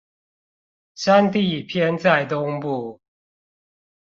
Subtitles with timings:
[0.95, 2.99] 山地偏在東部